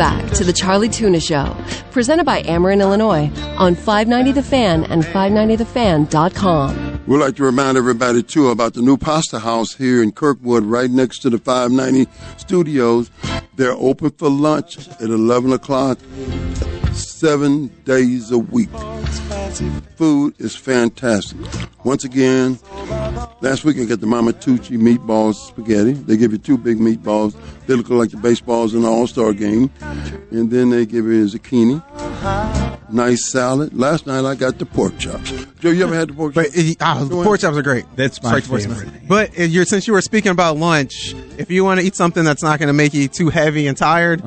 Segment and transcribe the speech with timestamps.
[0.00, 1.54] Back to the Charlie Tuna Show,
[1.90, 7.02] presented by Ameren, Illinois, on 590 The Fan and 590thefan.com.
[7.06, 10.90] We'd like to remind everybody, too, about the new pasta house here in Kirkwood, right
[10.90, 13.10] next to the 590 studios.
[13.56, 15.98] They're open for lunch at 11 o'clock,
[17.00, 18.70] seven days a week.
[19.96, 21.38] Food is fantastic.
[21.84, 22.58] Once again,
[23.40, 25.92] last week I got the Mama Tucci meatballs spaghetti.
[25.92, 27.34] They give you two big meatballs.
[27.66, 29.70] They look like the baseballs in the All Star game.
[30.30, 31.82] And then they give you a zucchini.
[32.90, 33.72] Nice salad.
[33.74, 35.30] Last night I got the pork chops.
[35.60, 36.50] Joe, you ever had the pork chops?
[36.50, 37.84] But uh, the pork chops are great.
[37.96, 39.08] That's my Straight favorite.
[39.08, 42.24] But uh, you're, since you were speaking about lunch, if you want to eat something
[42.24, 44.22] that's not going to make you too heavy and tired,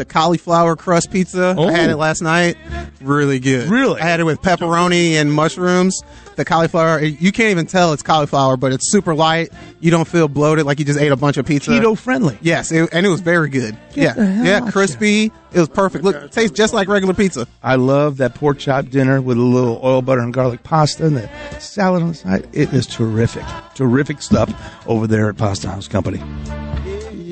[0.00, 1.54] the cauliflower crust pizza.
[1.58, 1.92] I had Oh.
[1.92, 2.56] it last night.
[3.02, 3.68] Really good.
[3.68, 4.00] Really?
[4.00, 6.02] I had it with pepperoni and mushrooms.
[6.36, 9.50] The cauliflower, you can't even tell it's cauliflower, but it's super light.
[9.80, 11.70] You don't feel bloated like you just ate a bunch of pizza.
[11.70, 12.38] Keto friendly.
[12.40, 13.76] Yes, it, and it was very good.
[13.94, 15.30] yeah, yeah, out crispy.
[15.52, 16.02] It was perfect.
[16.02, 17.46] Look, it tastes just like regular pizza.
[17.62, 21.16] I love that pork chop dinner with a little oil, butter, and garlic pasta and
[21.18, 21.28] the
[21.58, 22.48] salad on the side.
[22.54, 23.44] It is terrific.
[23.74, 24.50] Terrific stuff
[24.86, 26.22] over there at Pasta House Company.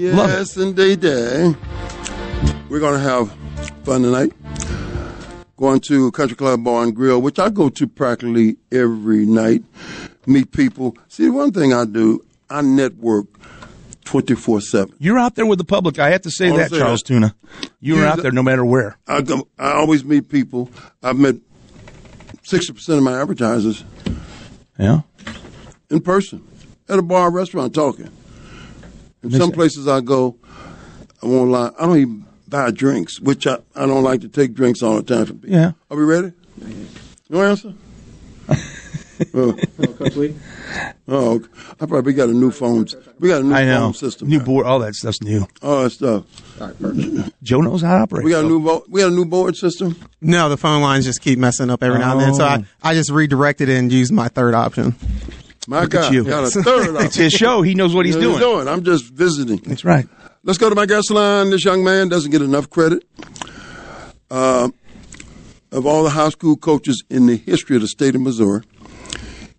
[0.01, 1.03] Love Yes, indeed.
[2.69, 3.33] We're going to have
[3.84, 4.33] fun tonight.
[5.56, 9.65] Going to Country Club Bar and Grill, which I go to practically every night.
[10.27, 10.97] Meet people.
[11.09, 13.27] See, one thing I do, I network
[14.05, 14.95] 24 7.
[14.99, 15.99] You're out there with the public.
[15.99, 17.07] I have to say that, say Charles that.
[17.07, 17.34] Tuna.
[17.81, 18.97] You're out there no matter where.
[19.07, 20.71] I, go, I always meet people.
[21.03, 21.37] I've met
[22.45, 23.84] 60% of my advertisers
[24.78, 25.01] Yeah.
[25.91, 26.47] in person
[26.89, 28.11] at a bar restaurant talking.
[29.23, 30.37] In some places I go,
[31.23, 34.54] I won't lie, I don't even buy drinks, which I, I don't like to take
[34.54, 35.56] drinks all the time from people.
[35.56, 35.72] Yeah.
[35.91, 36.32] Are we ready?
[37.28, 37.75] No answer?
[39.34, 39.59] Oh.
[39.81, 40.34] oh.
[41.09, 41.48] oh, okay.
[41.81, 42.86] I probably got a new phone.
[43.19, 43.81] We got a new I know.
[43.86, 44.28] phone system.
[44.28, 44.44] New now.
[44.44, 44.64] board.
[44.66, 45.44] All that stuff's new.
[45.60, 46.25] All that stuff.
[47.42, 48.24] Joe knows how to operate.
[48.24, 49.97] We got a new bo- we got a new board system.
[50.21, 52.34] No, the phone lines just keep messing up every now and then.
[52.34, 52.65] So I, Oh.
[52.83, 54.94] I just redirected and used my third option.
[55.66, 56.24] My Look at God, you.
[56.24, 56.97] got a third option.
[57.06, 57.62] It's his show.
[57.62, 58.68] He knows what he's You know doing.
[58.68, 59.56] I'm just visiting.
[59.59, 60.06] That's right.
[60.45, 61.51] Let's go to my guest line.
[61.51, 63.05] This young man doesn't get enough credit.
[64.31, 64.69] Uh,
[65.73, 68.63] of all the high school coaches in the history of the state of Missouri,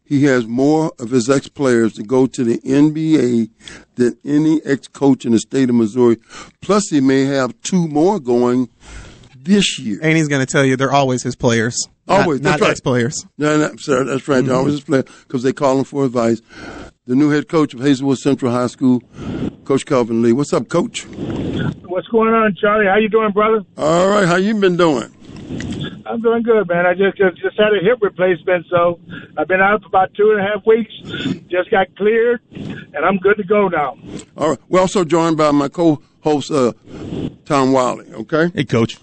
[0.06, 3.50] he has more of his ex players to go to the NBA
[3.96, 6.18] than any ex coach in the state of Missouri.
[6.62, 8.70] Plus, he may have two more going
[9.36, 10.00] this year.
[10.02, 11.78] And he's going to tell you they're always his players.
[12.08, 12.72] Always, not, that's right.
[12.72, 13.26] ex players.
[13.38, 14.44] No, no, sir, that's right.
[14.44, 16.42] They're always his player because they call him for advice.
[17.09, 19.01] The new head coach of Hazelwood Central High School,
[19.65, 20.31] Coach Kelvin Lee.
[20.31, 21.06] What's up, Coach?
[21.07, 22.85] What's going on, Charlie?
[22.85, 23.65] How you doing, brother?
[23.79, 25.11] All right, how you been doing?
[26.06, 26.85] I'm doing good, man.
[26.85, 29.00] I just just, just had a hip replacement, so
[29.35, 30.94] I've been out for about two and a half weeks.
[31.50, 33.97] Just got cleared, and I'm good to go now.
[34.38, 34.59] All right.
[34.69, 36.73] We're also joined by my co-host, uh,
[37.44, 38.06] Tom Wiley.
[38.13, 38.51] Okay.
[38.53, 39.00] Hey, Coach.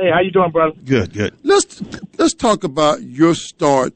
[0.00, 0.74] Hey, how you doing, brother?
[0.82, 1.34] Good, good.
[1.42, 1.82] Let's
[2.16, 3.92] let's talk about your start.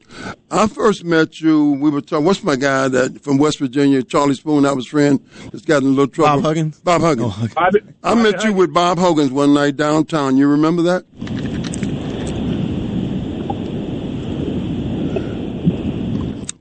[0.51, 1.71] I first met you.
[1.71, 2.25] We were talking.
[2.25, 4.67] What's my guy that from West Virginia, Charlie Spoon?
[4.67, 5.19] I was friend.
[5.51, 6.43] That's got in a little trouble.
[6.43, 6.79] Bob Huggins?
[6.81, 7.33] Bob Huggins.
[7.35, 10.37] Oh, Bobby, I met you with Bob Huggins one night downtown.
[10.37, 11.05] You remember that?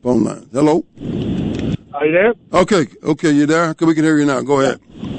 [0.02, 0.48] Phone line.
[0.52, 0.86] Hello.
[1.92, 2.32] Are you there?
[2.52, 2.86] Okay.
[3.02, 3.30] Okay.
[3.30, 3.64] You there?
[3.70, 4.40] Okay, We can hear you now.
[4.40, 4.80] Go ahead.
[4.96, 5.13] Yeah,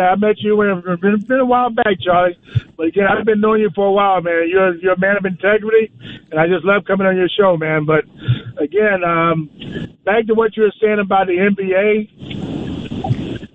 [0.00, 2.38] I met you when it's been, been a while back, Charlie.
[2.76, 4.48] But again, I've been knowing you for a while, man.
[4.48, 5.92] You're you're a man of integrity,
[6.30, 7.84] and I just love coming on your show, man.
[7.84, 8.04] But
[8.58, 9.50] again, um,
[10.04, 12.08] back to what you were saying about the NBA.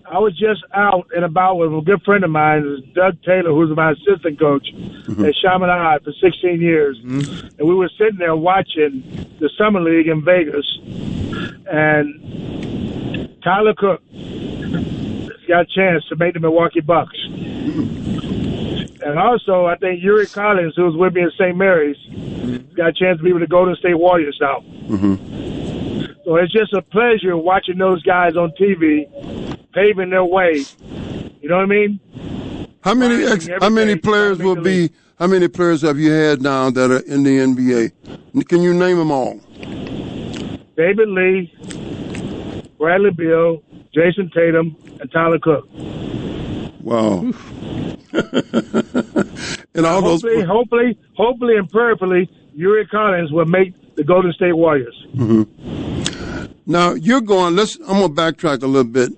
[0.10, 3.76] I was just out and about with a good friend of mine, Doug Taylor, who's
[3.76, 6.98] my assistant coach at Chaminade for 16 years.
[7.04, 9.04] And we were sitting there watching
[9.40, 10.66] the Summer League in Vegas.
[11.70, 14.02] And Tyler Cook
[15.48, 17.18] got a chance to make the Milwaukee Bucks.
[19.00, 21.56] And also, I think Yuri Collins, who was with me at St.
[21.56, 21.98] Mary's,
[22.76, 24.60] got a chance to be with the Golden State Warriors now.
[24.60, 26.16] Mm-hmm.
[26.26, 29.08] So it's just a pleasure watching those guys on TV
[29.72, 30.66] paving their way.
[31.42, 32.00] You know what I mean?
[32.84, 34.92] How many ex, how many players will be?
[35.20, 38.48] How many players have you had now that are in the NBA?
[38.48, 39.40] Can you name them all?
[40.76, 41.52] David Lee,
[42.78, 43.64] Bradley Beal,
[43.98, 45.68] Jayson Tatum, and Tyler Cook.
[46.82, 47.22] Wow.
[49.74, 50.22] and all those.
[50.22, 54.96] Hopefully, hopefully, hopefully, and prayerfully, Yuri Collins will make the Golden State Warriors.
[55.16, 56.46] Mm-hmm.
[56.68, 57.56] Now you're going.
[57.56, 57.76] Let's.
[57.88, 59.12] I'm gonna backtrack a little bit,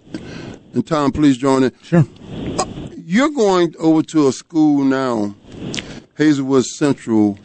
[0.74, 1.74] and Tom, please join in.
[1.84, 2.06] Sure.
[2.96, 5.36] You're going over to a school now,
[6.18, 7.38] Hazelwood Central,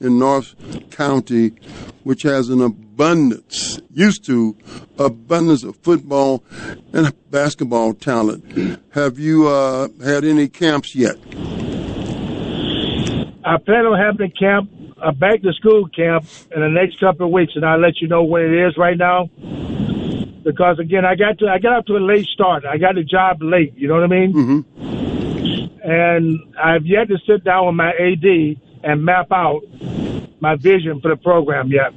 [0.00, 0.56] in North
[0.90, 1.50] County,
[2.02, 2.60] which has an
[3.00, 4.54] abundance, used to
[4.98, 6.44] abundance of football
[6.92, 8.78] and basketball talent.
[8.90, 11.16] Have you uh, had any camps yet?
[13.42, 14.70] I plan on having a camp,
[15.02, 18.08] a back to school camp, in the next couple of weeks, and I'll let you
[18.08, 19.30] know when it is right now.
[20.44, 22.66] Because again, I got to I got up to a late start.
[22.66, 23.72] I got the job late.
[23.76, 24.32] You know what I mean?
[24.34, 25.90] Mm-hmm.
[25.90, 29.62] And I've yet to sit down with my AD and map out
[30.40, 31.92] my vision for the program yet.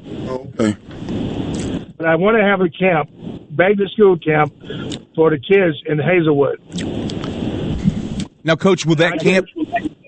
[2.04, 3.10] But I want to have a camp,
[3.56, 4.54] back to school camp,
[5.16, 6.60] for the kids in Hazelwood.
[8.44, 9.48] Now, Coach, will that camp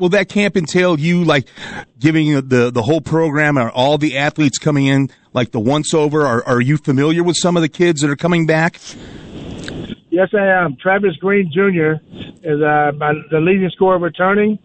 [0.02, 1.48] will that camp entail you like
[1.98, 6.26] giving the the whole program or all the athletes coming in like the once over?
[6.26, 8.78] Are are you familiar with some of the kids that are coming back?
[10.10, 10.76] Yes, I am.
[10.76, 11.96] Travis Green Jr.
[12.44, 14.60] is uh, my, the leading scorer returning,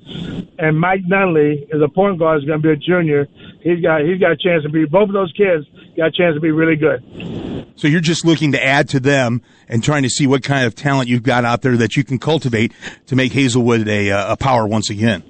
[0.58, 2.42] and Mike Nunley is a point guard.
[2.42, 3.28] Is going to be a junior.
[3.62, 4.86] He's got he's got a chance to be.
[4.86, 5.66] Both of those kids
[5.96, 7.66] got a chance to be really good.
[7.76, 10.74] So you're just looking to add to them and trying to see what kind of
[10.74, 12.72] talent you've got out there that you can cultivate
[13.06, 15.22] to make Hazelwood a uh, a power once again.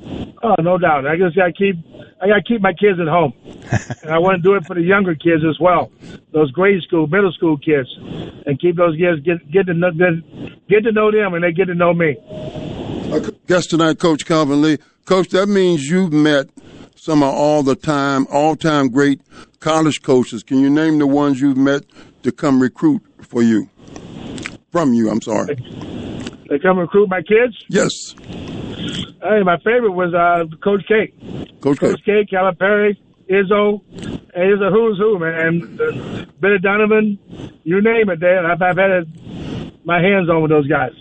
[0.42, 1.06] Oh, no doubt.
[1.06, 1.76] I just got to keep
[2.22, 3.32] I got to keep my kids at home,
[4.02, 5.90] and I want to do it for the younger kids as well.
[6.32, 7.88] Those grade school, middle school kids,
[8.46, 11.52] and keep those kids get get to know get, get to know them, and they
[11.52, 12.16] get to know me.
[13.46, 14.78] Guest tonight, Coach Kelvin Lee.
[15.04, 16.48] Coach, that means you've met
[17.00, 19.22] some of all the time, all time great
[19.58, 20.42] college coaches.
[20.42, 21.82] Can you name the ones you've met
[22.22, 23.70] to come recruit for you?
[24.70, 25.54] From you, I'm sorry.
[26.50, 27.56] They come recruit my kids.
[27.68, 28.14] Yes.
[29.22, 31.12] Hey, my favorite was uh, Coach K.
[31.62, 31.90] Coach K.
[31.90, 32.98] Coach K, Calipari,
[33.30, 33.80] Izzo.
[34.34, 35.80] Hey, it's a who's who, man.
[35.80, 37.18] Uh, Billy Donovan,
[37.64, 38.20] you name it.
[38.20, 40.92] There, I've, I've had my hands on with those guys.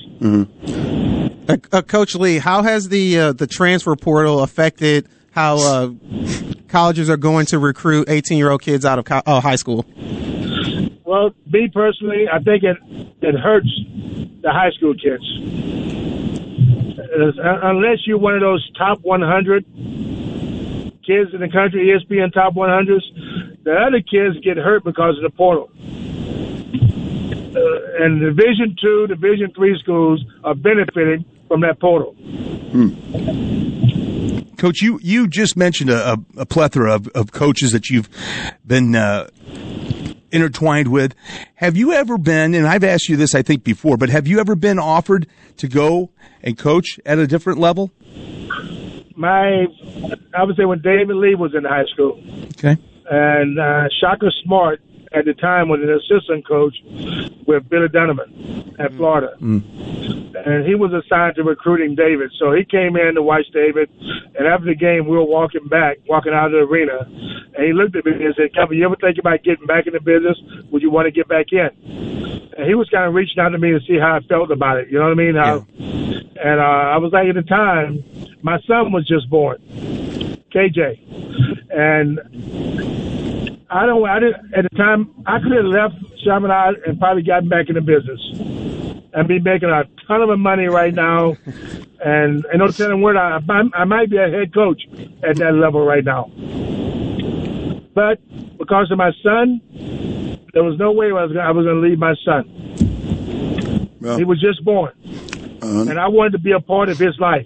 [1.50, 5.92] Uh, uh, Coach Lee, how has the uh, the transfer portal affected how uh,
[6.68, 9.86] colleges are going to recruit 18 year old kids out of co- uh, high school?
[11.04, 12.78] Well, me personally, I think it
[13.22, 13.70] it hurts
[14.42, 15.24] the high school kids.
[17.00, 19.66] Uh, Unless you're one of those top 100
[21.04, 25.30] kids in the country, ESPN top 100s, the other kids get hurt because of the
[25.32, 25.70] portal.
[27.56, 32.16] Uh, and Division two, Division three schools are benefiting from that portal.
[34.60, 38.10] Coach, you, you just mentioned a, a, plethora of, of coaches that you've
[38.68, 39.30] been uh,
[40.32, 41.16] intertwined with.
[41.56, 44.38] Have you ever been, and I've asked you this I think before, but have you
[44.42, 46.10] ever been offered to go
[46.44, 47.90] and coach at a different level?
[49.16, 49.66] My,
[50.38, 52.22] I would say when David Lee was in high school,
[52.58, 52.76] Okay.
[53.10, 56.78] and uh, Shaka Smart at the time was an assistant coach
[57.46, 59.36] with Billy Donovan at Florida.
[59.42, 62.32] and he was assigned to recruiting David.
[62.40, 63.90] So he came in to watch David,
[64.38, 67.00] and after the game, we were walking back, walking out of the arena,
[67.56, 69.94] and he looked at me and said, "Kelvin, you ever think about getting back in
[69.94, 70.38] the business?
[70.72, 71.70] Would you want to get back in?"
[72.58, 74.78] And he was kind of reaching out to me to see how I felt about
[74.78, 74.90] it.
[74.90, 75.36] You know what I mean?
[75.36, 75.66] How,
[76.42, 78.04] And uh, I was like, at the time,
[78.42, 79.58] my son was just born,
[80.52, 81.00] KJ,
[81.72, 82.20] and
[83.70, 84.08] I don't.
[84.08, 85.14] I didn't at the time.
[85.26, 88.20] I could have left Chaminade and probably gotten back in the business
[89.14, 91.38] and be making a ton of money right now.
[92.04, 93.40] And I know telling word I,
[93.74, 94.82] I might be a head coach
[95.24, 96.32] at that level right now.
[97.94, 98.20] But
[98.58, 99.62] because of my son,
[100.54, 102.46] there was no way I was gonna, I was going to leave my son.
[104.18, 104.94] He was just born,
[105.62, 105.90] uh-huh.
[105.90, 107.46] and I wanted to be a part of his life.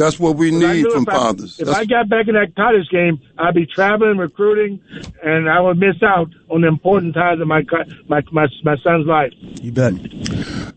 [0.00, 1.60] That's what we need from if I- fathers.
[1.60, 4.80] If That's- I got back in that college game, I'd be traveling, recruiting,
[5.22, 7.62] and I would miss out on the important times of my
[8.08, 9.32] my my, my son's life.
[9.62, 9.92] You bet.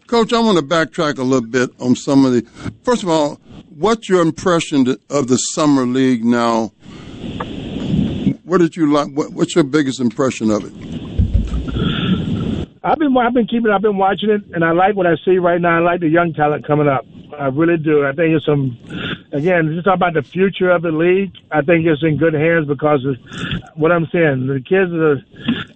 [0.07, 2.41] Coach, I want to backtrack a little bit on some of the.
[2.83, 3.39] First of all,
[3.69, 6.73] what's your impression of the summer league now?
[8.43, 9.07] What did you like?
[9.13, 10.73] What, what's your biggest impression of it?
[12.83, 15.37] I've been I've been keeping I've been watching it, and I like what I see
[15.37, 15.77] right now.
[15.77, 17.05] I like the young talent coming up.
[17.39, 18.05] I really do.
[18.05, 18.77] I think it's some.
[19.31, 21.33] Again, just talk about the future of the league.
[21.51, 23.17] I think it's in good hands because of
[23.75, 24.47] what I'm saying.
[24.47, 25.23] The kids are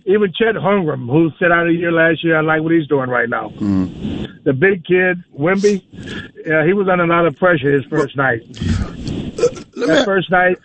[0.06, 2.38] even Chet Holmgren, who sat out a year last year.
[2.38, 3.50] I like what he's doing right now.
[3.50, 5.84] The big kid, Wemby,
[6.46, 8.42] yeah, he was under a lot of pressure his first night.
[8.54, 10.58] That first night,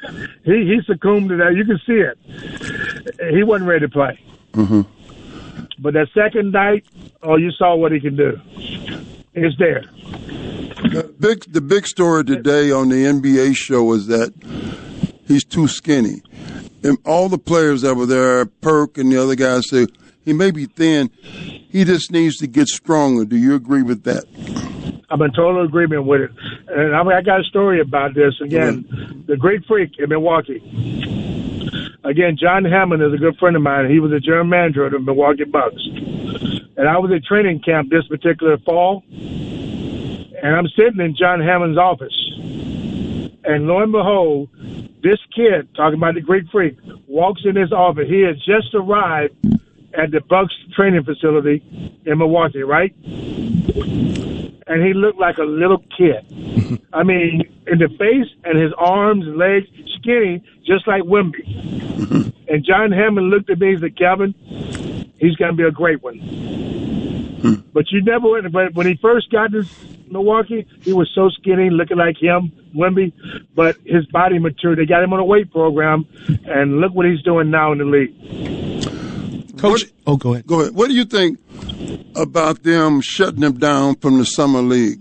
[0.45, 1.55] he he succumbed to that.
[1.55, 3.35] You can see it.
[3.35, 4.19] He wasn't ready to play.
[4.53, 4.83] Mm-hmm.
[5.79, 6.85] But that second night,
[7.23, 8.41] oh, you saw what he can do.
[9.35, 9.85] It's there.
[11.21, 14.33] Big, the big story today on the NBA show is that
[15.27, 16.23] he's too skinny.
[16.83, 19.87] And all the players that were there, Perk and the other guys say
[20.25, 21.11] he may be thin.
[21.23, 23.25] He just needs to get stronger.
[23.25, 24.25] Do you agree with that?
[25.09, 26.31] I'm in total agreement with it.
[26.69, 28.35] And I, mean, I got a story about this.
[28.41, 30.59] Again, the Greek Freak in Milwaukee.
[32.05, 33.89] Again, John Hammond is a good friend of mine.
[33.89, 35.87] He was a general manager of the Milwaukee Bucks.
[36.77, 39.05] And I was at training camp this particular fall.
[40.43, 42.17] And I'm sitting in John Hammond's office.
[43.45, 44.51] And lo and behold,
[45.03, 48.09] this kid, talking about the Greek Freak, walks in his office.
[48.09, 49.35] He has just arrived
[49.95, 51.63] at the Bucks training facility
[52.05, 52.95] in Milwaukee, right?
[54.73, 56.25] and he looked like a little kid.
[56.93, 59.67] I mean, in the face and his arms and legs,
[59.99, 62.33] skinny, just like Wemby.
[62.49, 64.35] and John Hammond looked at me and said, Kelvin,
[65.19, 66.19] he's going to be a great one.
[67.43, 67.69] Mm-hmm.
[67.73, 69.65] But you never went, but when he first got to
[70.09, 73.13] Milwaukee, he was so skinny, looking like him, Wemby,
[73.55, 74.79] but his body matured.
[74.79, 76.07] They got him on a weight program,
[76.47, 79.59] and look what he's doing now in the league.
[79.59, 80.47] Coach, oh, go ahead.
[80.47, 80.75] Go ahead.
[80.75, 81.39] What do you think
[82.17, 85.01] about them shutting him down from the summer league?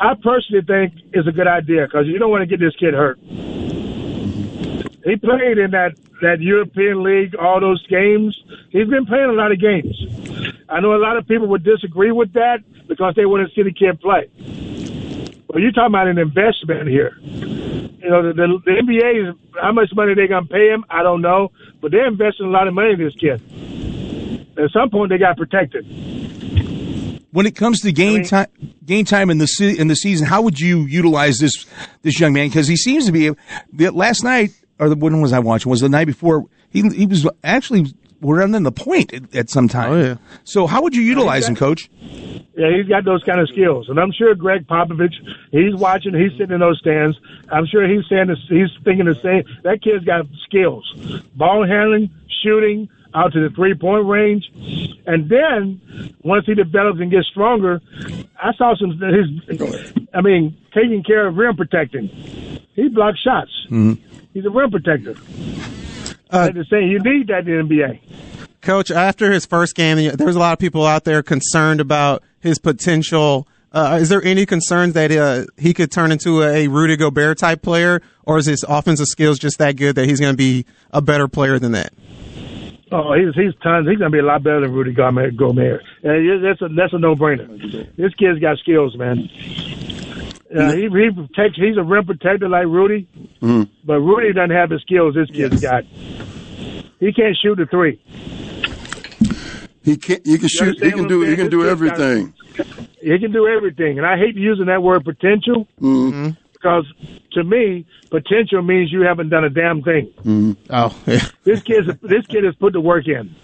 [0.00, 2.92] I personally think it's a good idea because you don't want to get this kid
[2.94, 3.20] hurt.
[5.04, 8.38] He played in that that European League, all those games.
[8.70, 9.96] He's been playing a lot of games.
[10.68, 13.62] I know a lot of people would disagree with that because they want to see
[13.62, 14.30] the kid play.
[15.48, 17.18] But you're talking about an investment here.
[17.20, 20.84] You know, the, the, the NBA is how much money they're gonna pay him.
[20.88, 23.42] I don't know, but they're investing a lot of money in this kid.
[24.56, 25.84] At some point, they got protected.
[27.32, 28.48] When it comes to game time,
[28.84, 31.64] game time in the se- in the season, how would you utilize this
[32.02, 32.48] this young man?
[32.48, 33.30] Because he seems to be.
[33.90, 34.50] Last night,
[34.82, 35.70] or the, when was I watching?
[35.70, 36.44] Was the night before?
[36.70, 37.86] He he was actually
[38.20, 39.92] running the point at, at some time.
[39.92, 40.16] Oh yeah.
[40.44, 41.88] So how would you utilize him, Coach?
[42.54, 45.14] Yeah, he's got those kind of skills, and I'm sure Gregg Popovich,
[45.50, 47.18] he's watching, he's sitting in those stands.
[47.50, 49.44] I'm sure he's saying this, he's thinking the same.
[49.62, 50.84] That kid's got skills,
[51.34, 52.10] ball handling,
[52.42, 54.50] shooting, out to the three point range,
[55.06, 55.80] and then
[56.22, 57.80] once he develops and gets stronger,
[58.40, 60.00] I saw some his.
[60.12, 62.08] I mean, taking care of rim protecting.
[62.74, 63.50] He blocks shots.
[63.70, 64.11] Mm-hmm.
[64.34, 65.14] He's a rim protector.
[66.30, 68.00] Uh, to say, you need that in the NBA.
[68.62, 72.58] Coach, after his first game, there's a lot of people out there concerned about his
[72.58, 73.46] potential.
[73.72, 77.60] Uh, is there any concerns that uh, he could turn into a Rudy Gobert type
[77.60, 81.02] player, or is his offensive skills just that good that he's going to be a
[81.02, 81.92] better player than that?
[82.92, 83.88] Oh, he's he's tons.
[83.88, 84.94] He's gonna be a lot better than Rudy.
[84.94, 87.48] Yeah, yeah, that's a that's a no brainer.
[87.96, 89.30] This kid's got skills, man.
[90.54, 91.56] Uh, he he protects.
[91.56, 93.08] He's a rim protector like Rudy,
[93.40, 95.84] but Rudy doesn't have the skills this kid's got.
[97.00, 98.00] He can't shoot the three.
[99.84, 100.24] He can't.
[100.26, 100.82] he can shoot.
[100.82, 101.24] He can do.
[101.24, 102.34] I'm He can do This got- everything.
[103.00, 106.30] He can do everything, and I hate using that word potential Mm-hmm.
[106.52, 106.84] because
[107.32, 110.56] to me, potential means you haven't done a damn thing.
[110.70, 111.20] Oh, yeah.
[111.44, 113.34] This kid's this kid has put the work in.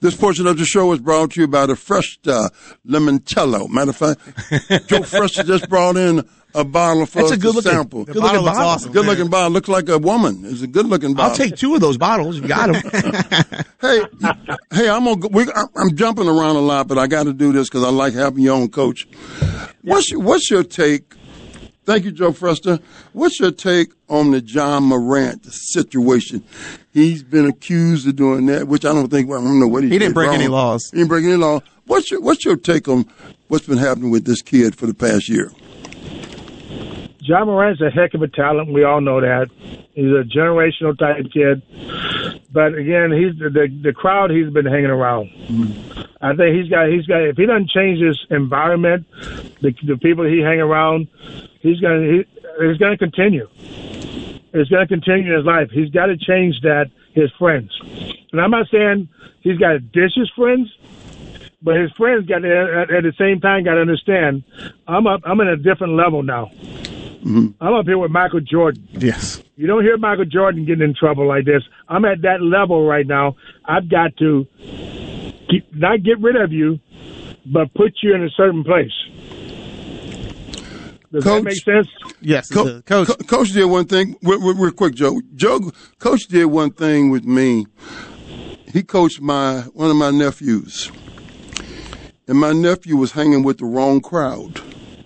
[0.00, 2.48] This portion of the show is brought to you by the Fresh uh,
[2.86, 3.68] Limoncello.
[3.68, 7.50] Matter of fact, Joe Fresh just brought in a bottle for That's us a good
[7.50, 8.04] to looking- sample.
[8.04, 8.70] good looking bottle looks bottle.
[8.70, 9.10] awesome, Good man.
[9.10, 9.50] looking bottle.
[9.52, 10.42] Looks like a woman.
[10.44, 11.30] It's a good looking bottle.
[11.30, 12.36] I'll take two of those bottles.
[12.36, 12.82] You got them.
[13.80, 14.02] hey,
[14.72, 15.16] hey, I'm gonna.
[15.16, 17.84] Go, we, I'm- I'm jumping around a lot, but I got to do this because
[17.84, 19.06] I like having your own coach.
[19.82, 21.14] What's your, what's your take?
[21.84, 22.80] Thank you, Joe Frester.
[23.12, 26.44] What's your take on the John Morant situation?
[26.92, 29.28] He's been accused of doing that, which I don't think.
[29.28, 29.88] Well, I don't know what he.
[29.88, 30.36] He didn't did break wrong.
[30.36, 30.90] any laws.
[30.90, 31.60] He didn't break any law.
[31.86, 33.06] What's your What's your take on
[33.48, 35.50] what's been happening with this kid for the past year?
[37.22, 38.72] John Morant's a heck of a talent.
[38.72, 39.48] We all know that.
[39.94, 41.62] He's a generational type kid.
[42.52, 45.30] But again, he's the the, the crowd he's been hanging around.
[45.46, 46.02] Mm-hmm.
[46.20, 49.06] I think he's got he's got if he doesn't change his environment,
[49.60, 51.08] the the people he hang around,
[51.60, 52.24] he's gonna he,
[52.60, 53.48] he's gonna continue.
[54.52, 55.70] It's gonna continue in his life.
[55.70, 57.70] He's got to change that his friends.
[58.32, 59.08] And I'm not saying
[59.40, 60.68] he's got to dish his friends,
[61.62, 64.44] but his friends got to, at, the same time got to understand.
[64.86, 65.22] I'm up.
[65.24, 66.46] I'm in a different level now.
[66.46, 67.48] Mm-hmm.
[67.60, 68.88] I'm up here with Michael Jordan.
[68.92, 69.42] Yes.
[69.54, 71.62] You don't hear Michael Jordan getting in trouble like this.
[71.88, 73.36] I'm at that level right now.
[73.64, 74.46] I've got to
[75.48, 76.80] keep, not get rid of you,
[77.46, 78.92] but put you in a certain place.
[81.12, 81.44] Does Coach?
[81.44, 81.88] that make sense?
[82.20, 84.16] Yes, Co- Co- coach did one thing.
[84.22, 85.20] Real, real, real quick, Joe.
[85.34, 87.66] Joe, coach did one thing with me.
[88.72, 90.90] He coached my one of my nephews,
[92.26, 94.60] and my nephew was hanging with the wrong crowd.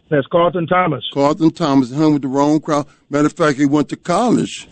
[0.08, 1.04] That's Carlton Thomas.
[1.12, 2.86] Carlton Thomas hung with the wrong crowd.
[3.10, 4.68] Matter of fact, he went to college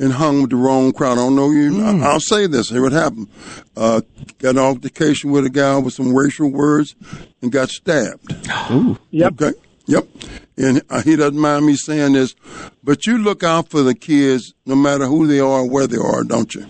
[0.00, 1.12] and hung with the wrong crowd.
[1.12, 1.80] I don't know you.
[1.80, 2.70] I- I'll say this.
[2.70, 3.28] Here what happened.
[3.76, 4.00] Uh,
[4.38, 6.96] got an altercation with a guy with some racial words
[7.40, 8.32] and got stabbed.
[8.72, 8.98] Ooh.
[9.12, 9.40] Yep.
[9.40, 9.56] Okay.
[9.86, 10.08] Yep.
[10.56, 12.34] And uh, he doesn't mind me saying this,
[12.82, 15.96] but you look out for the kids no matter who they are or where they
[15.96, 16.66] are, don't you?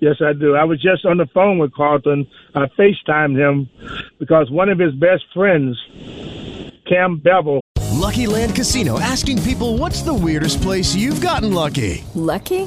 [0.00, 0.54] Yes, I do.
[0.54, 2.26] I was just on the phone with Carlton.
[2.54, 3.68] I FaceTimed him
[4.18, 5.78] because one of his best friends,
[6.86, 7.60] Cam Bevel,
[8.00, 12.02] Lucky Land Casino asking people what's the weirdest place you've gotten lucky?
[12.14, 12.66] Lucky?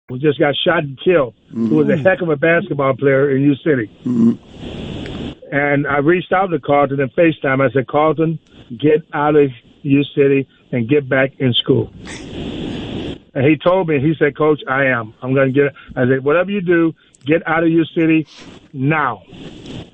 [0.09, 3.43] Who just got shot and killed, who was a heck of a basketball player in
[3.43, 3.89] U City.
[5.53, 7.61] And I reached out to Carlton and FaceTime.
[7.67, 9.51] I said, Carlton, get out of
[9.83, 11.91] U City and get back in school.
[13.33, 15.13] And he told me, he said, Coach, I am.
[15.21, 15.65] I'm going to get.
[15.67, 15.73] it.
[15.95, 16.93] I said, whatever you do,
[17.25, 18.27] get out of U City
[18.73, 19.23] now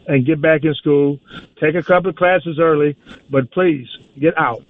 [0.07, 1.19] and get back in school.
[1.61, 2.95] Take a couple of classes early,
[3.29, 3.87] but please
[4.19, 4.63] get out.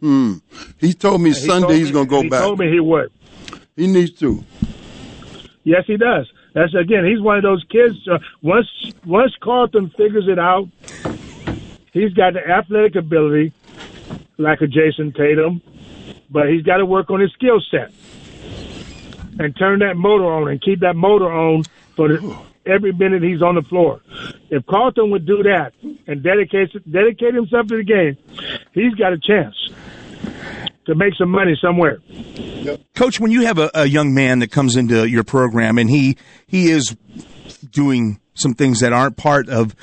[0.00, 0.34] Hmm.
[0.78, 2.40] He told me And he Sunday told he's going to go he back.
[2.42, 3.12] told me he would.
[3.76, 4.44] He needs to.
[5.64, 6.30] Yes, he does.
[6.54, 7.04] That's again.
[7.04, 7.96] He's one of those kids.
[8.08, 8.68] Uh, once
[9.04, 10.68] once Carlton figures it out,
[11.92, 13.52] he's got the athletic ability,
[14.38, 15.62] like a Jayson Tatum,
[16.30, 17.92] but he's got to work on his skill set
[19.38, 21.62] and turn that motor on and keep that motor on
[21.94, 24.00] for the, every minute he's on the floor.
[24.50, 25.72] If Carlton would do that
[26.06, 28.16] and dedicate dedicate himself to the game,
[28.72, 29.56] he's got a chance
[30.86, 32.00] to make some money somewhere.
[32.94, 36.16] Coach, when you have a, a young man that comes into your program and he
[36.46, 36.96] he is
[37.70, 39.74] doing some things that aren't part of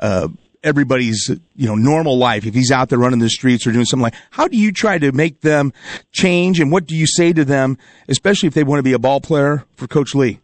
[0.00, 0.28] uh,
[0.62, 4.02] everybody's you know normal life, if he's out there running the streets or doing something
[4.02, 5.72] like, how do you try to make them
[6.12, 8.98] change, and what do you say to them, especially if they want to be a
[8.98, 10.40] ball player for Coach Lee?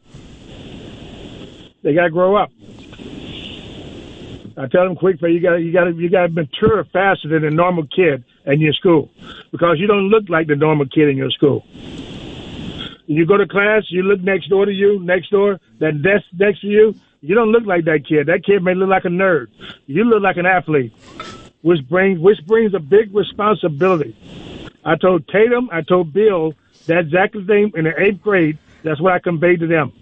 [1.82, 2.50] They got to grow up.
[4.60, 7.50] I tell them quick, you got you got you got to mature faster than a
[7.50, 9.08] normal kid in your school
[9.50, 11.64] because you don't look like the normal kid in your school.
[13.06, 16.60] You go to class, you look next door to you, next door, that desk next
[16.60, 16.94] to you.
[17.22, 18.26] You don't look like that kid.
[18.26, 19.46] That kid may look like a nerd.
[19.86, 20.92] You look like an athlete,
[21.62, 24.14] which brings which brings a big responsibility.
[24.84, 26.52] I told Tatum, I told Beal
[26.86, 28.58] that exact thing in the eighth grade.
[28.82, 29.94] That's what I conveyed to them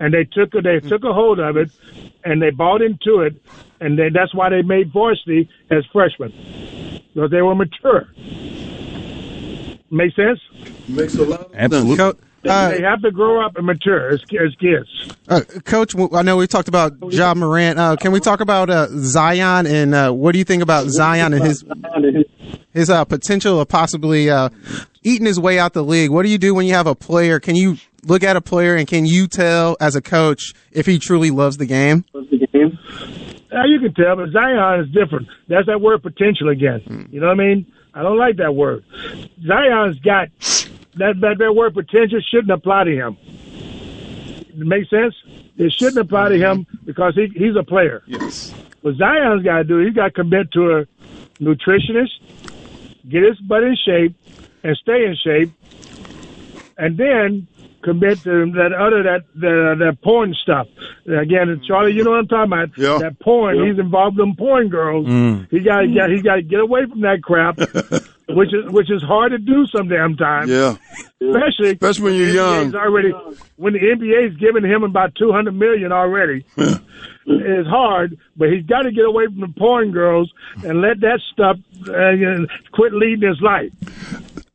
[0.00, 1.70] and they took they took a hold of it,
[2.24, 3.34] and they bought into it,
[3.80, 6.32] and they, that's why they made varsity as freshmen
[7.14, 8.08] because they were mature.
[9.90, 10.38] Make sense?
[10.88, 11.96] Makes a lot of Absolutely.
[11.96, 12.16] Co-
[12.48, 15.14] uh, they have to grow up and mature as, as kids.
[15.28, 17.78] uh, Coach, I know we talked about John Morant.
[17.78, 21.34] Uh, can we talk about uh, Zion and uh, what do you think about Zion
[21.34, 21.64] and his
[22.72, 24.48] his uh, potential of possibly uh,
[25.02, 26.10] eating his way out the league?
[26.10, 27.40] What do you do when you have a player?
[27.40, 30.98] Can you look at a player and can you tell as a coach if he
[30.98, 32.04] truly loves the game?
[32.12, 32.78] Loves the game.
[33.52, 35.28] Now you can tell, but Zion is different.
[35.48, 36.80] That's that word potential again.
[36.86, 37.02] Hmm.
[37.10, 37.72] You know what I mean?
[37.92, 38.84] I don't like that word.
[39.44, 40.28] Zion's got
[40.96, 43.16] that that, that word potential shouldn't apply to him.
[44.50, 45.14] It makes sense?
[45.56, 48.02] It shouldn't apply to him because he he's a player.
[48.06, 48.54] Yes.
[48.82, 50.86] What Zion's got to do, he's got to commit to a
[51.42, 52.12] nutritionist,
[53.08, 54.16] get his butt in shape,
[54.62, 55.52] and stay in shape,
[56.76, 57.46] and then
[57.82, 60.66] commit to that other that that, that porn stuff.
[61.06, 62.78] Again, Charlie, you know what I'm talking about?
[62.78, 62.98] Yeah.
[62.98, 63.66] That porn.
[63.66, 65.06] He's involved in porn girls.
[65.06, 65.48] Mm.
[65.50, 67.58] He got got he got to get away from that crap,
[68.28, 70.48] which is which is hard to do some damn time.
[70.48, 70.76] Yeah.
[71.20, 72.74] Especially Especially when you're young.
[72.74, 73.12] Already
[73.56, 76.44] when the NBA's giving him about two hundred million already.
[77.26, 80.32] it's hard, but he's got to get away from the porn girls
[80.64, 81.56] and let that stuff
[81.88, 83.72] uh, quit leading his life.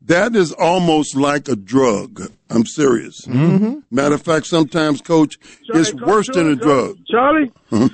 [0.06, 2.30] That is almost like a drug.
[2.48, 3.22] I'm serious.
[3.26, 3.80] Mm-hmm.
[3.90, 5.38] Matter of fact, sometimes, Coach,
[5.68, 6.96] it's Coach, worse than a drug.
[7.08, 7.88] Charlie, Huh?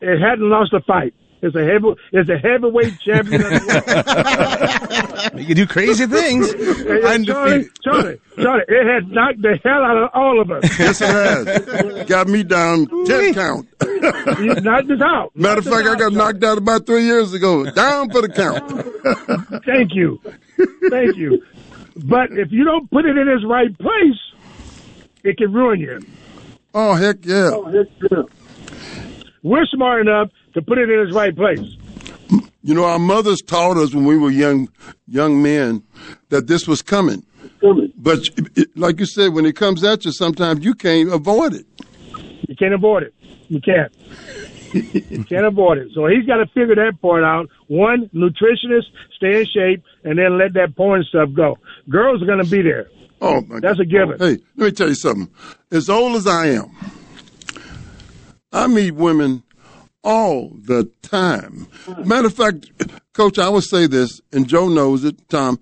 [0.00, 1.14] it hadn't lost a fight.
[1.42, 5.09] It's a heavy, it's a heavyweight champion of the world.
[5.34, 6.52] You can do crazy things.
[6.90, 10.78] Hey, hey, Charlie, Charlie, Charlie, it has knocked the hell out of all of us.
[10.78, 12.08] Yes, it has.
[12.08, 13.68] got me down 10 count.
[13.80, 15.30] You knocked us out.
[15.36, 17.64] Matter of fact, I got knocked out about three years ago.
[17.70, 19.62] Down for the count.
[19.64, 20.20] Thank you.
[20.90, 21.44] Thank you.
[21.96, 24.18] But if you don't put it in its right place,
[25.22, 26.00] it can ruin you.
[26.74, 27.50] Oh heck yeah!
[27.52, 28.22] Oh, heck yeah.
[29.42, 31.76] We're smart enough to put it in its right place.
[32.62, 34.68] You know, our mothers taught us when we were young,
[35.06, 35.82] young men
[36.28, 37.24] that this was coming.
[37.60, 37.92] coming.
[37.96, 38.20] But
[38.56, 41.66] it, like you said, when it comes at you, sometimes you can't avoid it.
[42.48, 43.14] You can't avoid it.
[43.48, 43.92] You can't.
[44.74, 45.88] you can't avoid it.
[45.94, 47.48] So he's got to figure that part out.
[47.68, 48.84] One, nutritionist,
[49.16, 51.58] stay in shape, and then let that porn stuff go.
[51.88, 52.88] Girls are going to be there.
[53.20, 53.62] Oh, my god.
[53.62, 54.18] That's a given.
[54.18, 55.28] Hey, let me tell you something.
[55.70, 56.70] As old as I am,
[58.52, 59.42] I meet women
[60.02, 61.66] all the time.
[62.04, 62.70] Matter of fact,
[63.12, 65.60] Coach, I would say this, and Joe knows it, Tom.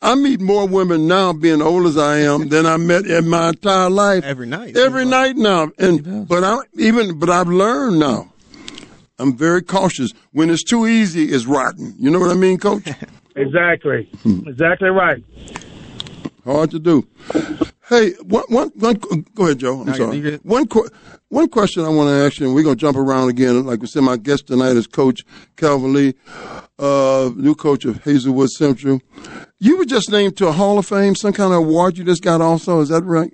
[0.00, 3.48] I meet more women now, being old as I am, than I met in my
[3.48, 4.24] entire life.
[4.24, 4.76] Every night.
[4.76, 8.32] Every night now, and but I even but I've learned now.
[9.18, 10.12] I'm very cautious.
[10.32, 11.94] When it's too easy, it's rotten.
[11.98, 12.88] You know what I mean, Coach?
[13.34, 14.10] Exactly.
[14.22, 14.46] Hmm.
[14.46, 15.24] exactly right.
[16.44, 17.08] Hard to do.
[17.88, 18.94] Hey, one, one, one,
[19.34, 19.80] go ahead, Joe.
[19.80, 20.36] I'm No, sorry.
[20.44, 20.88] One, qu-
[21.28, 23.66] one question I want to ask you, and we're going to jump around again.
[23.66, 25.24] Like we said, my guest tonight is Coach
[25.56, 26.14] Kelvin Lee,
[26.78, 29.00] uh, new coach of Hazelwood Central.
[29.58, 32.22] You were just named to a Hall of Fame, some kind of award you just
[32.22, 32.80] got also.
[32.80, 33.32] Is that right?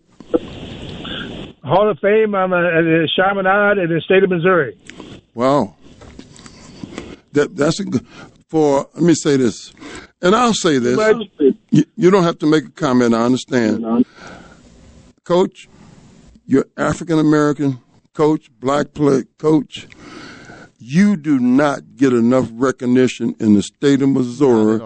[1.63, 4.79] Hall of Fame, I'm a, a Chaminade in the state of Missouri.
[5.35, 5.77] Wow.
[7.33, 8.07] That that's a good,
[8.49, 8.89] for.
[8.95, 9.73] Let me say this,
[10.23, 10.97] and I'll say this.
[11.71, 13.15] You, you don't have to make a comment.
[13.15, 13.85] I understand,
[15.29, 15.69] Coach.
[16.47, 17.81] You're African American
[18.15, 19.87] coach, black play coach.
[20.79, 24.79] You do not get enough recognition in the state of Missouri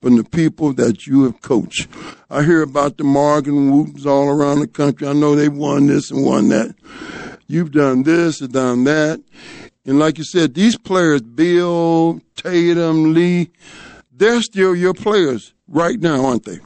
[0.00, 1.88] from the people that you have coached.
[2.30, 5.06] I hear about the Morgan Whoops all around the country.
[5.06, 6.74] I know they won this and won that.
[7.46, 9.20] You've done this and done that.
[9.84, 13.50] And like you said, these players, Beal, Tatum, Lee,
[14.10, 16.60] they're still your players right now, aren't they?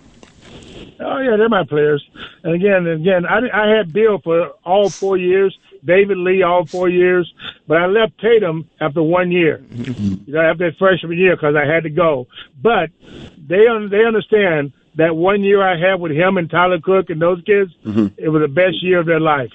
[1.00, 2.06] Oh yeah, they're my players.
[2.42, 6.64] And again, and again, I, I had Beal for all four years, David Lee all
[6.64, 7.32] four years,
[7.66, 9.58] but I left Tatum after one year.
[9.58, 10.24] Mm-hmm.
[10.26, 12.26] You know, after that freshman year because I had to go.
[12.60, 12.90] But
[13.36, 17.42] they they understand that one year I had with him and Tyler Cook and those
[17.44, 18.06] kids, mm-hmm.
[18.16, 19.52] it was the best year of their life.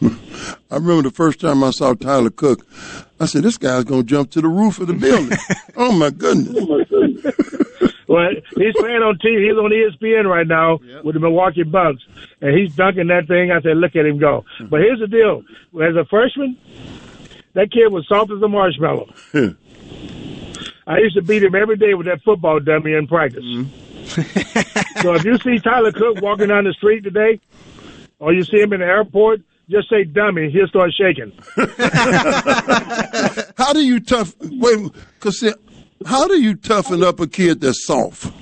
[0.70, 2.66] I remember the first time I saw Tyler Cook,
[3.20, 5.36] I said, this guy's going to jump to the roof of the building.
[5.76, 6.56] oh my goodness!
[6.58, 7.61] oh, my goodness.
[8.12, 9.48] Well, he's playing on TV.
[9.48, 12.02] He's on ESPN right now with the Milwaukee Bucks,
[12.42, 13.50] and he's dunking that thing.
[13.50, 14.44] I said, look at him go.
[14.60, 14.66] Mm-hmm.
[14.66, 15.42] But here's the deal:
[15.82, 16.58] as a freshman,
[17.54, 19.08] that kid was soft as a marshmallow.
[20.86, 23.44] I used to beat him every day with that football dummy in practice.
[23.44, 25.00] Mm-hmm.
[25.00, 27.40] so if you see Tyler Cook walking down the street today,
[28.18, 30.50] or you see him in the airport, just say dummy.
[30.50, 31.32] He'll start shaking.
[33.56, 35.54] How do you tough, wait, cause see,
[36.06, 38.32] how do you toughen up a kid that's soft?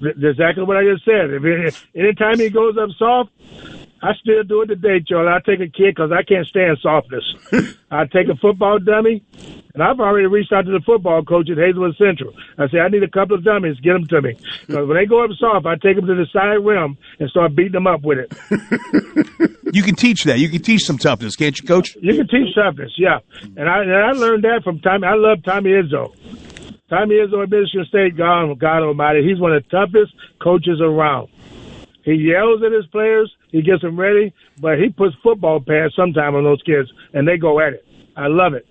[0.00, 1.30] Th- Exactly what I just said.
[1.30, 3.30] If it, anytime he goes up soft,
[4.02, 5.28] I still do it today, Charlie.
[5.32, 7.34] I take a kid because I can't stand softness.
[7.90, 9.24] I take a football dummy,
[9.78, 12.34] and I've already reached out to the football coach at Hazelwood Central.
[12.58, 13.78] I say I need a couple of dummies.
[13.78, 14.34] Get them to me
[14.66, 17.54] because when they go up soft, I take them to the side rim and start
[17.54, 19.54] beating them up with it.
[19.70, 20.38] You can teach that.
[20.38, 21.94] You can teach some toughness, can't you, Coach?
[22.00, 23.18] You can teach toughness, yeah.
[23.42, 25.06] And I and I learned that from Tommy.
[25.06, 26.14] I love Tommy Izzo.
[26.88, 31.28] Tommy Izzo at Michigan State, God, God Almighty, he's one of the toughest coaches around.
[32.02, 36.34] He yells at his players, he gets them ready, but he puts football pads sometime
[36.34, 37.84] on those kids, and they go at it.
[38.16, 38.66] I love it.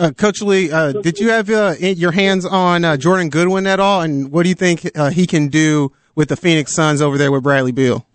[0.00, 3.78] Uh, Coach Lee, uh, did you have uh, your hands on uh, Jordan Goodwin at
[3.80, 4.00] all?
[4.00, 7.30] And what do you think uh, he can do with the Phoenix Suns over there
[7.30, 8.06] with Bradley Beal?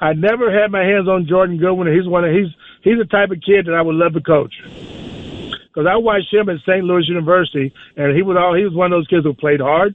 [0.00, 1.94] I never had my hands on Jordan Goodwin.
[1.94, 2.48] He's one of he's
[2.82, 4.52] he's the type of kid that I would love to coach.
[4.64, 6.82] Because I watched him at St.
[6.82, 9.94] Louis University, and he was all he was one of those kids who played hard,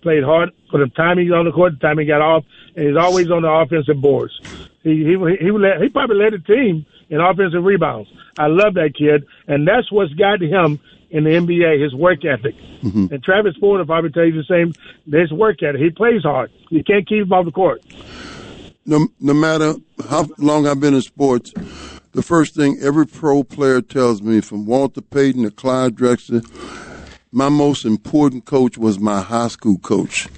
[0.00, 2.44] played hard for the time he got on the court, the time he got off,
[2.76, 4.40] and he's always on the offensive boards.
[4.82, 8.08] He he he, would let, he probably led the team in offensive rebounds.
[8.38, 11.82] I love that kid, and that's what's got him in the NBA.
[11.82, 12.54] His work ethic.
[12.82, 13.12] Mm-hmm.
[13.12, 14.72] And Travis Ford will probably tell you the same.
[15.12, 15.80] His work ethic.
[15.80, 16.50] He plays hard.
[16.70, 17.82] You can't keep him off the court.
[18.86, 19.74] No, no matter
[20.08, 21.52] how long I've been in sports,
[22.12, 26.42] the first thing every pro player tells me, from Walter Payton to Clyde Drexler,
[27.32, 30.28] my most important coach was my high school coach.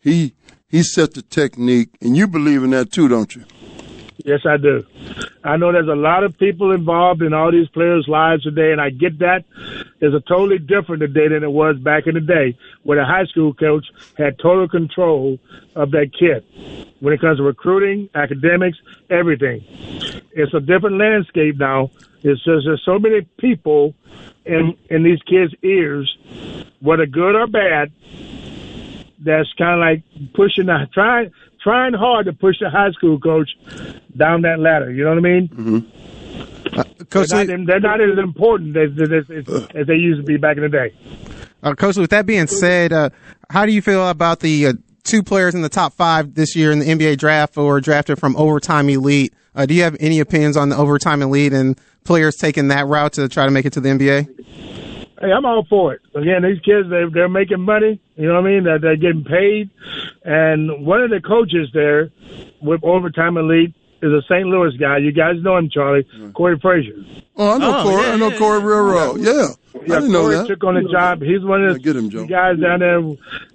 [0.00, 0.34] He
[0.68, 3.44] he set the technique, and you believe in that too, don't you?
[4.24, 4.84] Yes, I do.
[5.44, 8.80] I know there's a lot of people involved in all these players' lives today, and
[8.80, 9.44] I get that.
[10.00, 13.26] It's a totally different today than it was back in the day, where the high
[13.26, 15.38] school coach had total control
[15.74, 16.44] of that kid
[17.00, 18.78] when it comes to recruiting, academics,
[19.10, 19.62] everything.
[20.32, 21.90] It's a different landscape now.
[22.22, 23.94] It's just there's so many people
[24.44, 26.16] in in these kids' ears,
[26.80, 27.92] whether good or bad,
[29.18, 31.32] that's kind of like pushing the trying
[31.66, 33.50] trying hard to push the high school coach
[34.16, 34.92] down that ladder.
[34.92, 35.48] You know what I mean?
[35.48, 37.02] Mm-hmm.
[37.10, 40.36] Coach they're, not, they're not as important as, as, as, as they used to be
[40.36, 40.94] back in the day.
[41.64, 43.10] Uh, Coach, with that being said, uh,
[43.50, 46.70] how do you feel about the uh, two players in the top five this year
[46.70, 49.34] in the NBA draft or drafted from Overtime Elite?
[49.56, 53.14] Uh, do you have any opinions on the Overtime Elite and players taking that route
[53.14, 54.75] to try to make it to the NBA?
[55.20, 56.00] Hey, I'm all for it.
[56.14, 58.00] Again, these kids, they, they're making money.
[58.16, 58.64] You know what I mean?
[58.64, 59.70] That they're getting paid.
[60.24, 62.10] And one of the coaches there
[62.60, 64.46] with Overtime Elite is a St.
[64.46, 64.98] Louis guy.
[64.98, 66.04] You guys know him, Charlie.
[66.16, 66.34] Mm.
[66.34, 66.96] Corey Frazier.
[67.36, 68.02] Oh, I know Oh, Corey.
[68.02, 69.18] yeah, I know yeah, Corey real well.
[69.18, 70.46] Yeah, I Yeah, didn't know Corey that.
[70.48, 71.22] took on the job.
[71.22, 72.26] He's one of the get him, Joe.
[72.26, 73.00] guys down there.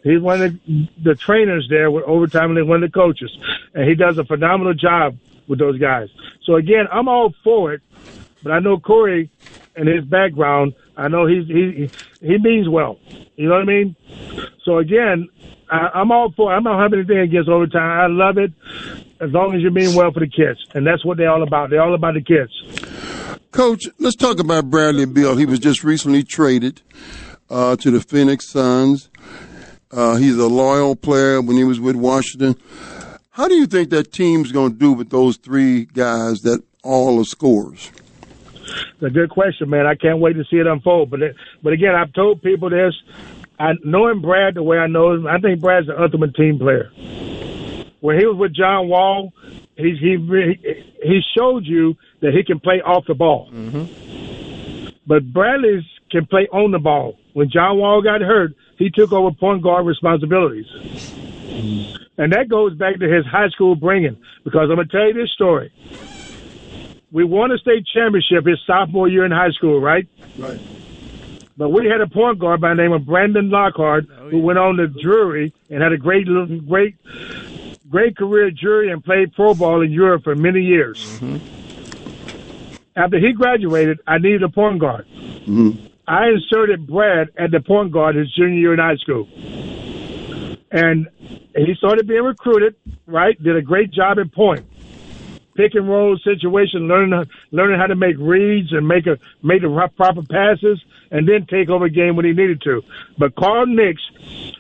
[0.04, 3.32] He's one of the, the trainers there with Overtime Elite, one of the coaches.
[3.76, 5.16] And he does a phenomenal job
[5.48, 6.10] with those guys.
[6.46, 7.82] So, again, I'm all for it.
[8.44, 9.30] But I know Corey
[9.76, 10.74] and his background.
[11.02, 11.90] I know he's he
[12.22, 13.00] he means well.
[13.36, 13.96] You know what I mean?
[14.64, 15.28] So again,
[15.68, 16.54] I, I'm all for.
[16.54, 17.82] I don't have anything against overtime.
[17.82, 18.52] I love it
[19.20, 21.72] as long as you mean well for the kids, and that's what they're all about.
[21.72, 22.52] They're all about the kids.
[23.50, 25.36] Coach, let's talk about Bradley Beal.
[25.36, 26.84] He was just recently traded
[27.50, 29.10] uh, to the Phoenix Suns.
[29.90, 32.56] Uh, he's a loyal player when he was with Washington.
[33.32, 37.20] How do you think that team's going to do with those three guys that all
[37.20, 37.92] are scorers?
[38.72, 39.86] It's a good question, man.
[39.86, 41.10] I can't wait to see it unfold.
[41.10, 42.94] But it, but again, I've told people this.
[43.60, 46.92] I knowing Brad the way I know him, I think Brad's the ultimate team player.
[48.00, 49.34] When he was with John Wall,
[49.76, 50.18] he he
[51.04, 53.50] he showed you that he can play off the ball.
[53.52, 54.90] Mm-hmm.
[55.06, 57.18] But Bradley's can play on the ball.
[57.34, 60.68] When John Wall got hurt, he took over point guard responsibilities.
[62.18, 64.18] And that goes back to his high school bringing.
[64.44, 65.72] Because I'm going to tell you this story.
[67.12, 70.08] We won a state championship his sophomore year in high school, right?
[70.38, 70.60] Right.
[71.58, 74.58] But we had a point guard by the name of Brandon Lockhart oh, who went
[74.58, 76.26] on to Drury and had a great,
[76.68, 76.96] great,
[77.90, 81.20] great career at Drury and played pro ball in Europe for many years.
[81.20, 81.38] Mm-hmm.
[82.96, 85.06] After he graduated, I needed a point guard.
[85.08, 85.88] Mm-hmm.
[86.08, 89.28] I inserted Brad at the point guard his junior year in high school.
[90.72, 91.08] And
[91.56, 93.42] he started being recruited, right?
[93.42, 94.66] Did a great job at point.
[95.56, 99.90] Pick and roll situation, learning learning how to make reads and make a make the
[99.98, 102.82] proper passes, and then take over a game when he needed to.
[103.18, 104.02] But Carl Nicks,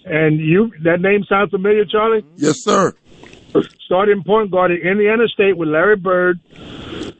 [0.05, 2.25] and you that name sounds familiar, Charlie?
[2.35, 2.93] Yes, sir.
[3.85, 6.39] Starting point guard at Indiana State with Larry Bird.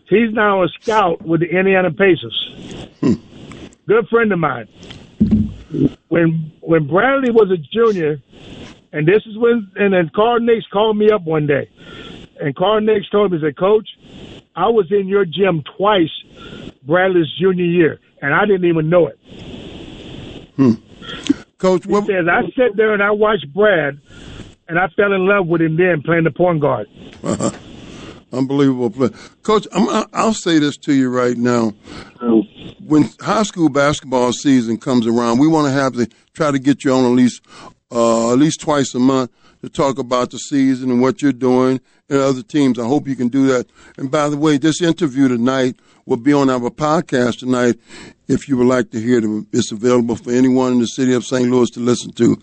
[0.08, 2.92] He's now a scout with the Indiana Pacers.
[3.00, 3.14] Hmm.
[3.88, 4.68] Good friend of mine.
[6.10, 8.22] When when Bradley was a junior,
[8.92, 11.70] and this is when and then Carl Nicks called me up one day,
[12.42, 13.88] and Carl Nicks told me, he said, Coach,
[14.56, 16.10] I was in your gym twice
[16.84, 19.20] Bradley's junior year, and I didn't even know it.
[21.58, 24.00] Coach, he says I sat there and I watched Brad,
[24.68, 26.88] and I fell in love with him then playing the point guard.
[28.34, 29.10] Unbelievable play.
[29.44, 31.74] Coach, I'm, I'll say this to you right now.
[32.80, 36.84] When high school basketball season comes around, we want to have to try to get
[36.84, 37.42] you on at least
[37.92, 41.80] uh, at least twice a month to talk about the season and what you're doing
[42.12, 42.78] and other teams.
[42.78, 43.68] I hope you can do that.
[43.98, 47.80] And by the way, this interview tonight will be on our podcast tonight.
[48.28, 51.26] If you would like to hear them, it's available for anyone in the city of
[51.26, 51.50] St.
[51.50, 52.38] Louis to listen to.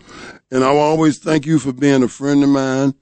[0.51, 2.95] And I always thank you for being a friend of mine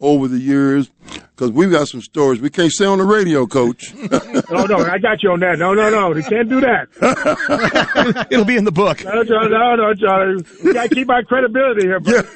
[0.00, 0.90] over the years
[1.34, 3.92] because we've got some stories we can't say on the radio, Coach.
[4.54, 5.58] Oh no, I got you on that.
[5.58, 8.26] No, no, no, they can't do that.
[8.30, 9.02] It'll be in the book.
[9.02, 10.44] No, Charlie, no, no, Charlie.
[10.62, 12.00] We got to keep our credibility here.
[12.00, 12.22] Bro.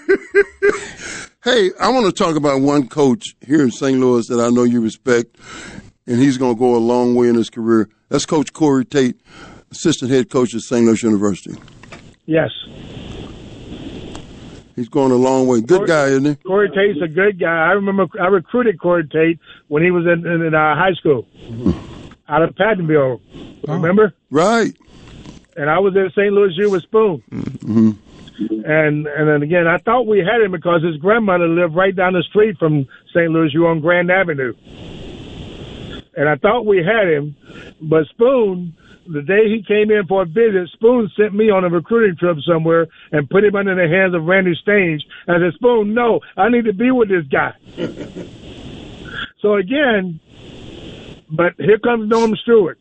[1.44, 4.00] Hey, I want to talk about one coach here in St.
[4.00, 5.37] Louis that I know you respect,
[6.05, 7.88] and he's going to go a long way in his career.
[8.09, 9.20] That's Coach Corey Tate,
[9.70, 10.85] assistant head coach at St.
[10.85, 11.57] Louis University.
[12.24, 12.50] Yes.
[14.74, 15.61] He's going a long way.
[15.61, 16.35] Good guy, isn't he?
[16.35, 17.68] Corey Tate's a good guy.
[17.68, 21.29] I remember I recruited Corey Tate when he was in, in, in uh, high school
[22.29, 23.21] out of Pattonville.
[23.67, 24.15] Remember?
[24.31, 24.77] Right.
[25.57, 26.33] And I was at St.
[26.33, 27.23] Louis U with Spoon.
[27.31, 27.91] Mm-hmm.
[28.67, 32.12] And and then again, I thought we had him because his grandmother lived right down
[32.12, 33.31] the street from St.
[33.31, 34.53] Louis U on Grand Avenue.
[36.17, 37.37] And I thought we had him,
[37.81, 38.75] but Spoon,
[39.07, 42.39] the day he came in for a visit, Spoon sent me on a recruiting trip
[42.47, 45.03] somewhere and put him under the hands of Randy Stange.
[45.27, 47.53] And I said, Spoon, no, I need to be with this guy.
[49.41, 50.21] so again,
[51.31, 52.79] but here comes Norm Stewart.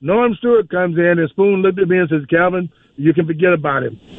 [0.00, 3.52] Norm Stewart comes in and Spoon looked at me and says, Calvin, you can forget
[3.52, 4.00] about him.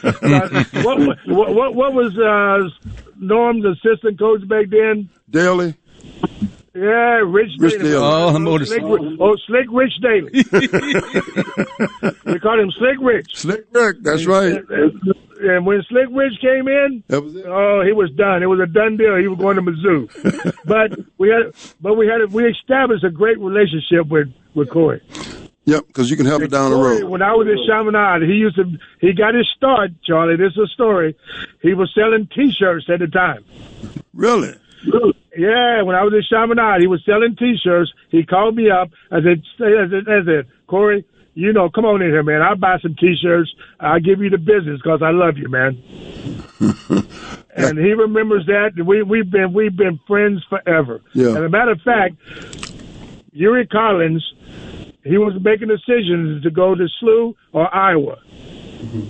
[0.00, 2.68] Uh, what, what, what, what was uh,
[3.16, 5.08] Norm's assistant coach back then?
[5.28, 5.74] Daly.
[6.78, 7.90] Yeah, Rich, Rich Daly.
[7.90, 7.94] Daly.
[7.96, 10.30] Oh, oh, Motor- Slick, oh, Slick Rich Daly.
[12.24, 13.34] we called him Slick Rich.
[13.34, 14.62] Slick Rick, that's right.
[15.40, 17.46] And when Slick Rich came in, That was it.
[17.46, 18.42] oh, he was done.
[18.42, 19.16] It was a done deal.
[19.16, 20.54] He was going to Mizzou.
[20.64, 25.00] but we had, but we had, we established a great relationship with with Corey.
[25.64, 27.04] Yep, because you can help it down the road.
[27.04, 28.64] When I was at Chaminade, he used to,
[29.00, 30.36] he got his start, Charlie.
[30.36, 31.14] This is a story.
[31.60, 33.44] He was selling T-shirts at the time.
[34.14, 34.54] Really?
[35.36, 37.92] Yeah, when I was at Chaminade, he was selling T-shirts.
[38.10, 38.90] He called me up.
[39.10, 42.42] I said, I said, I said Corey, you know, come on in here, man.
[42.42, 43.54] I'll buy some T-shirts.
[43.78, 45.80] I'll give you the business because I love you, man.
[47.54, 48.72] and he remembers that.
[48.84, 51.00] We we've been we've been friends forever.
[51.14, 51.36] Yeah.
[51.36, 52.16] And a matter of fact,
[53.32, 54.24] Yuri Collins,
[55.04, 58.18] he was making decisions to go to SLU or Iowa.
[58.26, 59.06] Mm-hmm.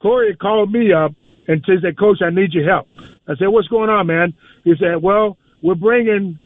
[0.00, 1.12] Corey called me up
[1.48, 2.86] and said, Coach, I need your help.
[3.28, 4.34] I said, What's going on, man?
[4.64, 6.38] He said, Well, we're bringing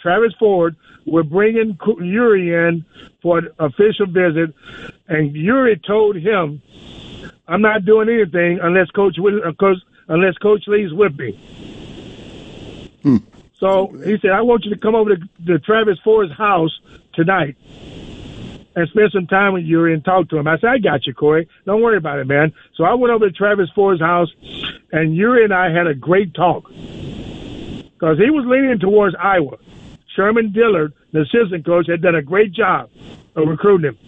[0.00, 2.84] Travis Ford, we're bringing Yuri in
[3.22, 4.54] for an official visit.
[5.08, 6.62] And Yuri told him,
[7.48, 11.38] I'm not doing anything unless Coach, uh, Coach unless Coach Lee's with me.
[13.58, 16.78] So he said, I want you to come over to, to Travis Ford's house
[17.14, 17.56] tonight
[18.76, 20.48] and spend some time with Yuri and talk to him.
[20.48, 21.48] I said, I got you, Corey.
[21.64, 22.52] Don't worry about it, man.
[22.76, 24.32] So I went over to Travis Ford's house,
[24.92, 29.58] and Yuri and I had a great talk because he was leaning towards Iowa.
[30.14, 32.90] Sherman Dillard, the assistant coach, had done a great job
[33.34, 33.98] of recruiting him.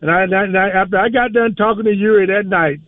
[0.00, 2.80] And I, and I, after I got done talking to Yuri that night,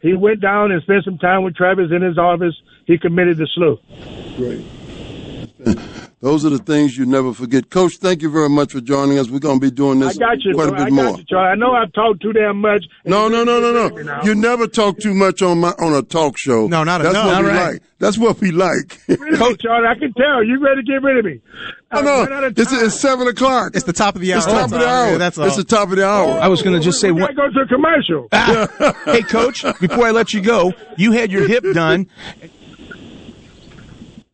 [0.00, 2.54] he went down and spent some time with Travis in his office.
[2.86, 3.78] He committed to SLU.
[4.36, 5.94] Great.
[6.20, 7.70] Those are the things you never forget.
[7.70, 9.30] Coach, thank you very much for joining us.
[9.30, 10.52] We're going to be doing I this got you.
[10.52, 10.78] quite a bro.
[10.78, 11.18] bit I got more.
[11.18, 11.48] you, Charlie.
[11.50, 12.84] I know I've talked too damn much.
[13.04, 14.20] No, no, no, no, You no.
[14.24, 16.66] You never talk too much on my on a talk show.
[16.66, 17.26] No, not That's enough.
[17.26, 17.72] what All we right.
[17.74, 17.82] like.
[18.00, 19.00] That's what we like.
[19.08, 21.40] Really, Charlie, I can tell you ready to get rid of me.
[21.92, 23.72] Oh, I'm no, running it's, it's seven o'clock.
[23.74, 24.38] It's the top of the hour.
[24.38, 25.10] It's top of the hour.
[25.12, 25.46] Yeah, that's all.
[25.46, 26.26] It's the top of the hour.
[26.30, 27.34] Oh, I was going to just say we one.
[27.34, 28.28] gotta go to a commercial.
[28.32, 29.02] Ah.
[29.06, 32.08] hey, coach, before I let you go, you had your hip done.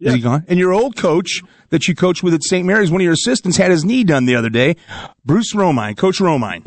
[0.04, 0.44] Is he gone?
[0.48, 1.40] And your old coach
[1.70, 2.66] that you coached with at St.
[2.66, 4.76] Mary's, one of your assistants, had his knee done the other day.
[5.24, 6.62] Bruce Romine, Coach Romine.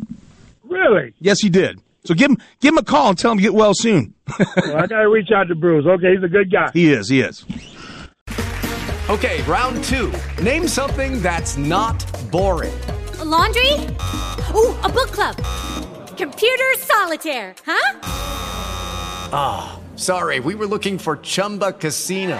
[0.64, 1.14] Really?
[1.20, 1.80] Yes, he did.
[2.06, 4.14] So give him give him a call and tell him to get well soon.
[4.40, 5.86] Well, I gotta reach out to Bruce.
[5.86, 6.72] Okay, he's a good guy.
[6.74, 7.10] he is.
[7.10, 7.46] He is.
[9.10, 10.12] Okay, round two.
[10.42, 12.74] Name something that's not boring.
[13.20, 13.72] A laundry?
[14.56, 15.36] Ooh, a book club.
[16.18, 18.00] Computer solitaire, huh?
[19.34, 22.40] Ah, sorry, we were looking for Chumba Casino.